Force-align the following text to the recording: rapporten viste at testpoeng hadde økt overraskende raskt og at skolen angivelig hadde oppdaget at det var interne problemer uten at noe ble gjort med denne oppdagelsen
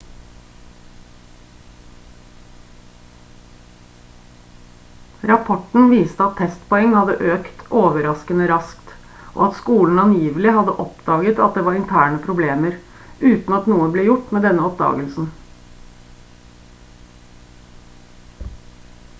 rapporten 5.31 5.85
viste 5.91 6.23
at 6.29 6.33
testpoeng 6.39 6.95
hadde 6.99 7.17
økt 7.35 7.61
overraskende 7.83 8.47
raskt 8.53 8.95
og 9.35 9.45
at 9.49 9.59
skolen 9.61 10.03
angivelig 10.07 10.55
hadde 10.57 10.75
oppdaget 10.87 11.43
at 11.49 11.59
det 11.61 11.65
var 11.69 11.79
interne 11.83 12.23
problemer 12.27 12.81
uten 13.33 13.59
at 13.61 13.69
noe 13.75 13.91
ble 13.99 14.07
gjort 14.11 14.35
med 14.39 14.47
denne 14.49 14.67
oppdagelsen 14.73 15.29